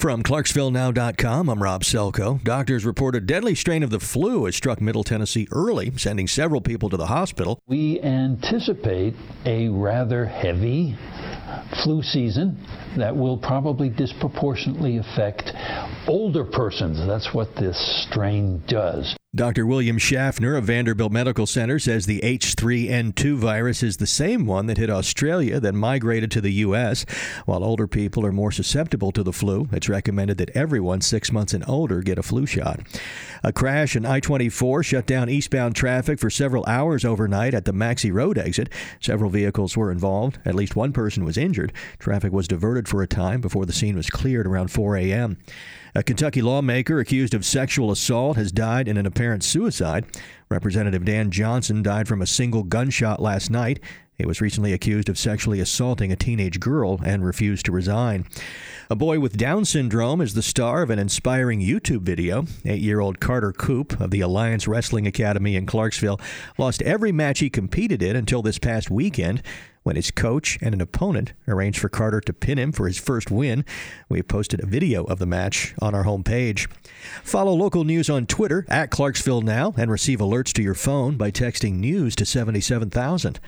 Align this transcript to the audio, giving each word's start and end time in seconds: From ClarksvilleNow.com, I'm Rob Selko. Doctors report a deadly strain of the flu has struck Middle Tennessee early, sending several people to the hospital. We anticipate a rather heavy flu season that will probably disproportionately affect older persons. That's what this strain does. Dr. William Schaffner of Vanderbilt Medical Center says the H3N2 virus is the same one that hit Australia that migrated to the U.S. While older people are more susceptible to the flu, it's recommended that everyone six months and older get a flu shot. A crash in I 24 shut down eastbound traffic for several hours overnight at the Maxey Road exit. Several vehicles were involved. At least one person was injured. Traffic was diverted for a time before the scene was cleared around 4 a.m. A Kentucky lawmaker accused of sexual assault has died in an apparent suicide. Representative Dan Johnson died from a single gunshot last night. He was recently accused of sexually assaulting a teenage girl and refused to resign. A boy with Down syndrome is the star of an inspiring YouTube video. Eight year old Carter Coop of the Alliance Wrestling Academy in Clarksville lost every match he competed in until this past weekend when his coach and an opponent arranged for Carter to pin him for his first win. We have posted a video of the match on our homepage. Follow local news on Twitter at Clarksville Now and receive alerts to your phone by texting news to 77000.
From 0.00 0.22
ClarksvilleNow.com, 0.22 1.50
I'm 1.50 1.62
Rob 1.62 1.82
Selko. 1.82 2.42
Doctors 2.42 2.86
report 2.86 3.14
a 3.14 3.20
deadly 3.20 3.54
strain 3.54 3.82
of 3.82 3.90
the 3.90 4.00
flu 4.00 4.46
has 4.46 4.56
struck 4.56 4.80
Middle 4.80 5.04
Tennessee 5.04 5.46
early, 5.52 5.92
sending 5.98 6.26
several 6.26 6.62
people 6.62 6.88
to 6.88 6.96
the 6.96 7.04
hospital. 7.04 7.60
We 7.66 8.00
anticipate 8.00 9.12
a 9.44 9.68
rather 9.68 10.24
heavy 10.24 10.96
flu 11.84 12.02
season 12.02 12.66
that 12.96 13.14
will 13.14 13.36
probably 13.36 13.90
disproportionately 13.90 14.96
affect 14.96 15.52
older 16.08 16.46
persons. 16.46 17.06
That's 17.06 17.34
what 17.34 17.54
this 17.56 17.76
strain 18.08 18.62
does. 18.66 19.14
Dr. 19.32 19.64
William 19.64 19.96
Schaffner 19.96 20.56
of 20.56 20.64
Vanderbilt 20.64 21.12
Medical 21.12 21.46
Center 21.46 21.78
says 21.78 22.04
the 22.04 22.18
H3N2 22.18 23.36
virus 23.36 23.80
is 23.80 23.98
the 23.98 24.06
same 24.06 24.44
one 24.44 24.66
that 24.66 24.76
hit 24.76 24.90
Australia 24.90 25.60
that 25.60 25.72
migrated 25.72 26.32
to 26.32 26.40
the 26.40 26.50
U.S. 26.54 27.06
While 27.46 27.62
older 27.62 27.86
people 27.86 28.26
are 28.26 28.32
more 28.32 28.50
susceptible 28.50 29.12
to 29.12 29.22
the 29.22 29.32
flu, 29.32 29.68
it's 29.70 29.88
recommended 29.88 30.38
that 30.38 30.50
everyone 30.50 31.00
six 31.00 31.30
months 31.30 31.54
and 31.54 31.62
older 31.68 32.00
get 32.00 32.18
a 32.18 32.24
flu 32.24 32.44
shot. 32.44 32.80
A 33.44 33.52
crash 33.52 33.94
in 33.94 34.04
I 34.04 34.18
24 34.18 34.82
shut 34.82 35.06
down 35.06 35.30
eastbound 35.30 35.76
traffic 35.76 36.18
for 36.18 36.28
several 36.28 36.64
hours 36.66 37.04
overnight 37.04 37.54
at 37.54 37.66
the 37.66 37.72
Maxey 37.72 38.10
Road 38.10 38.36
exit. 38.36 38.68
Several 38.98 39.30
vehicles 39.30 39.76
were 39.76 39.92
involved. 39.92 40.40
At 40.44 40.56
least 40.56 40.74
one 40.74 40.92
person 40.92 41.24
was 41.24 41.38
injured. 41.38 41.72
Traffic 42.00 42.32
was 42.32 42.48
diverted 42.48 42.88
for 42.88 43.00
a 43.00 43.06
time 43.06 43.40
before 43.40 43.64
the 43.64 43.72
scene 43.72 43.94
was 43.94 44.10
cleared 44.10 44.48
around 44.48 44.72
4 44.72 44.96
a.m. 44.96 45.38
A 45.94 46.04
Kentucky 46.04 46.40
lawmaker 46.40 47.00
accused 47.00 47.34
of 47.34 47.44
sexual 47.44 47.90
assault 47.90 48.36
has 48.36 48.52
died 48.52 48.86
in 48.86 48.96
an 48.96 49.06
apparent 49.06 49.42
suicide. 49.42 50.04
Representative 50.48 51.04
Dan 51.04 51.32
Johnson 51.32 51.82
died 51.82 52.06
from 52.06 52.22
a 52.22 52.26
single 52.26 52.62
gunshot 52.62 53.20
last 53.20 53.50
night. 53.50 53.80
He 54.16 54.24
was 54.24 54.40
recently 54.40 54.72
accused 54.72 55.08
of 55.08 55.18
sexually 55.18 55.58
assaulting 55.58 56.12
a 56.12 56.16
teenage 56.16 56.60
girl 56.60 57.00
and 57.04 57.24
refused 57.24 57.66
to 57.66 57.72
resign. 57.72 58.26
A 58.92 58.96
boy 58.96 59.20
with 59.20 59.36
Down 59.36 59.64
syndrome 59.64 60.20
is 60.20 60.34
the 60.34 60.42
star 60.42 60.82
of 60.82 60.90
an 60.90 60.98
inspiring 60.98 61.60
YouTube 61.60 62.00
video. 62.00 62.46
Eight 62.64 62.80
year 62.80 62.98
old 62.98 63.20
Carter 63.20 63.52
Coop 63.52 64.00
of 64.00 64.10
the 64.10 64.20
Alliance 64.20 64.66
Wrestling 64.66 65.06
Academy 65.06 65.54
in 65.54 65.64
Clarksville 65.64 66.20
lost 66.58 66.82
every 66.82 67.12
match 67.12 67.38
he 67.38 67.48
competed 67.48 68.02
in 68.02 68.16
until 68.16 68.42
this 68.42 68.58
past 68.58 68.90
weekend 68.90 69.44
when 69.84 69.96
his 69.96 70.10
coach 70.10 70.58
and 70.60 70.74
an 70.74 70.80
opponent 70.80 71.32
arranged 71.48 71.78
for 71.78 71.88
Carter 71.88 72.20
to 72.20 72.32
pin 72.32 72.58
him 72.58 72.72
for 72.72 72.86
his 72.86 72.98
first 72.98 73.30
win. 73.30 73.64
We 74.08 74.18
have 74.18 74.28
posted 74.28 74.60
a 74.60 74.66
video 74.66 75.04
of 75.04 75.18
the 75.18 75.26
match 75.26 75.74
on 75.80 75.94
our 75.94 76.04
homepage. 76.04 76.68
Follow 77.22 77.52
local 77.52 77.84
news 77.84 78.10
on 78.10 78.26
Twitter 78.26 78.66
at 78.68 78.90
Clarksville 78.90 79.42
Now 79.42 79.72
and 79.76 79.90
receive 79.90 80.18
alerts 80.18 80.52
to 80.54 80.62
your 80.62 80.74
phone 80.74 81.16
by 81.16 81.30
texting 81.30 81.74
news 81.74 82.14
to 82.16 82.26
77000. 82.26 83.40